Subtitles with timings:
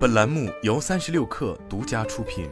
[0.00, 2.48] 本栏目由三十六氪独家出品。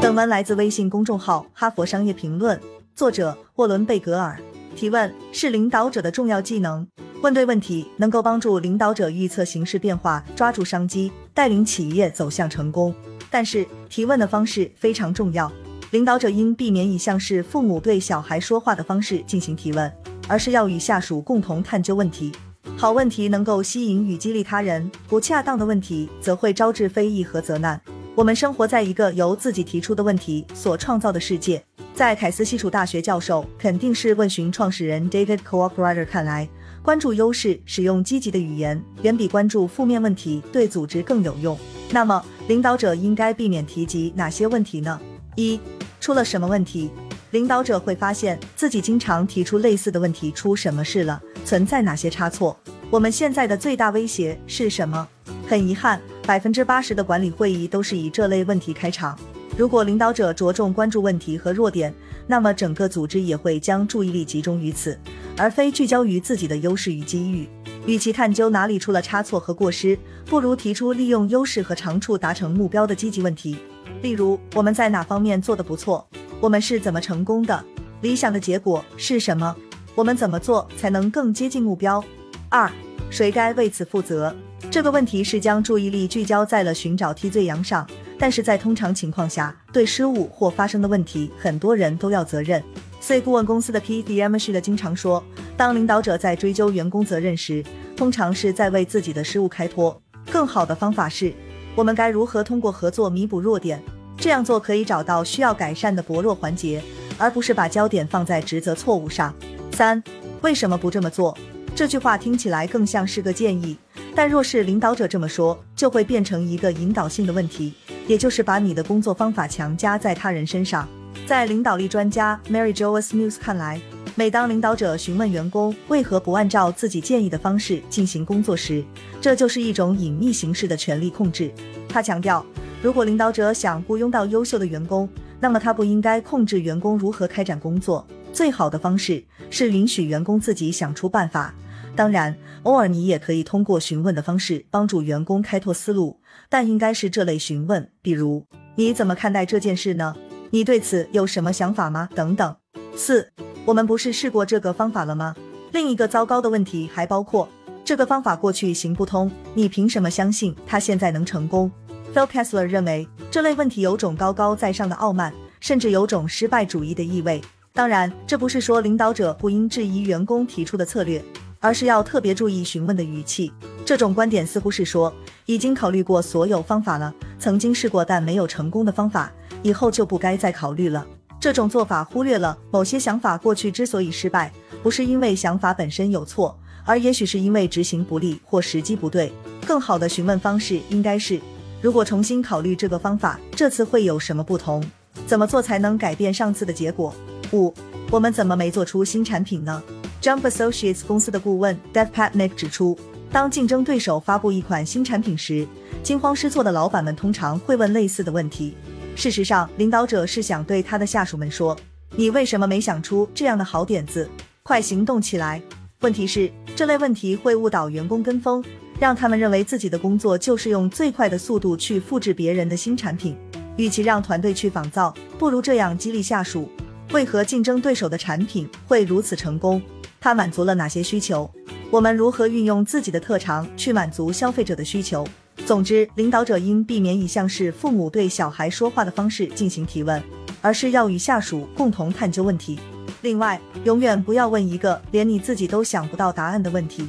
[0.00, 2.58] 本文来自微信公众号《哈佛商业评论》，
[2.94, 4.40] 作者沃伦贝格尔。
[4.74, 6.88] 提问是领导者的重要技能。
[7.20, 12.94] 问对问题能够帮助领导者预测形势变化，抓住商机，带领企业走向成功。
[13.30, 15.52] 但是提问的方式非常重要，
[15.90, 19.92] 领导者应避免以像是父母对小孩说话的方式进行提问，
[20.26, 22.32] 而是要与下属共同探究问题。
[22.76, 27.80] 好问题能够吸引与激励他人，不恰当的问题则会招致非议和责难。
[28.14, 31.62] 我们生活在一个由自己提出的问题所创造的世界。
[31.94, 36.48] 在凯斯西楚大学教授肯定是问询创始人 David Cooperator 看来，
[36.82, 41.56] 关注优势，使用积极的语言，远比关注负面问题对组织更有用。
[41.90, 45.00] 那么，领导者应该避免提及哪些问题呢？
[45.36, 45.60] 一，
[46.00, 46.90] 出了什么问题？
[47.34, 51.20] 领导者会发现自己经常提出类似的问题，出什么事了？
[51.44, 52.56] 存在哪些差错？
[52.90, 55.08] 我们现在的最大威胁是什么？
[55.44, 59.18] 很遗憾，百分之八十的管理会议都是以这类问题开场。
[59.56, 61.92] 如果领导者着重关注问题和弱点，
[62.28, 64.96] 那么整个组织也会将注意力集中于此，
[65.36, 67.48] 而非聚焦于自己的优势与机遇。
[67.84, 73.56] 与其探究哪里出了差错和过失，不如提出利用优势和长处达成目标的积极问题。
[74.02, 76.06] 例如，我们在哪方面做得不错？
[76.44, 77.64] 我们是怎么成功的？
[78.02, 79.56] 理想的结果是什么？
[79.94, 82.04] 我们怎么做才能更接近目标？
[82.50, 82.70] 二，
[83.08, 84.36] 谁该为此负责？
[84.70, 92.62] 这个问题是将注意力聚焦在了寻找替罪羊上，但是在通常情况下，对失误或发生的问题，很多人都要责任。
[93.00, 95.24] C 顾问公司的 P D M 是的经常说，
[95.56, 97.64] 当领导者在追究员工责任时，
[97.96, 99.98] 通常是在为自己的失误开脱。
[100.30, 101.32] 更好的方法是，
[101.74, 103.82] 我们该如何通过合作弥补弱点？
[104.24, 106.82] 这样做可以找到需要改善的薄弱环节，
[107.18, 109.34] 而不是把焦点放在职责错误上。
[109.72, 110.02] 三，
[110.40, 111.36] 为什么不这么做？
[111.76, 113.76] 这句话听起来更像是个建议，
[114.14, 117.74] 但若是领导者这么说，就会变成一个引导性的问题，
[118.06, 120.88] 也就是把你的工作方法强加在他人身上。
[121.26, 123.78] 在领导力专家 Mary Jo Smith 看来，
[124.14, 128.82] 每当领导者询问员工为何不按照自己建议的方式进行工作时，
[129.20, 131.52] 这就是一种隐秘形式的权力控制。
[131.86, 132.42] 他强调。
[132.84, 135.08] 如果领导者想雇佣到优秀的员工，
[135.40, 138.06] 那么他不应该控制员工如何开展工作。
[138.30, 141.54] 最好的方式是允许员工自己想出办法。
[141.96, 150.14] 当然，偶尔你也可以通过询问的方式帮助员工开拓思路，但应该是这类询问，比如你怎么看待这件事呢？
[150.50, 152.10] 你对此有什么想法吗？
[152.14, 152.54] 等等。
[152.94, 153.32] 四，
[153.64, 155.34] 我们不是试过这个方法了吗？
[155.72, 157.48] 另一个糟糕的问题还包括
[157.82, 161.72] 这个方法过去行不通，你凭什么相信它现在能成功
[162.14, 167.42] ？Phil Kessler 认为这类问题有种高高在上的傲慢，甚至有种失败主义的意味。
[167.72, 171.20] 当然，这不是说领导者不应质疑员工提出的策略，
[171.58, 173.52] 而是要特别注意询问的语气。
[173.84, 175.12] 这种观点似乎是说，
[175.46, 179.32] 已经考虑过所有方法了，曾经试过但没有成功的方法，
[179.64, 181.04] 以后就不该再考虑了。
[181.40, 184.52] 这种做法忽略了某些想法过去之所以失败，
[184.84, 189.32] 不是因为想法本身有错，而也许是因为执行不力或时机不对。
[189.66, 191.40] 更好的询问方式应该是。
[191.84, 194.82] 如果重新考虑这个方法，这次会有什么不同？
[195.26, 197.14] 怎么做才能改变上次的结果？
[197.52, 197.74] 五，
[198.10, 199.82] 我们怎么没做出新产品呢
[200.22, 202.98] ？Jump Associates 公司的顾问 Dev Patnick 指出，
[203.30, 205.68] 当竞争对手发布一款新产品时，
[206.02, 208.74] 惊慌失措的老板们通常会问类似的问题。
[209.14, 211.76] 事实上，领导者是想对他的下属们说
[212.16, 214.26] ：“你为什么没想出这样的好点子？
[214.62, 215.60] 快行动起来！”
[216.00, 218.64] 问题是，这类问题会误导员工跟风。
[218.98, 223.36] 让他们认为自己的工作就是用最快的速度去复制别人的新产品。
[223.76, 226.70] 与其让团队去仿造，不如这样激励下属：
[227.12, 229.82] 为何竞争对手的产品会如此成功？
[230.20, 231.50] 它满足了哪些需求？
[231.90, 235.26] 我们如何运用自己的特长去满足消费者的需求？
[235.66, 240.22] 总之，领导者应避免以像是父母对小孩说话的方式进行提问，
[240.62, 242.78] 而是要与下属共同探究问题。
[243.22, 247.08] 另外，永远不要问一个连你自己都想不到答案的问题。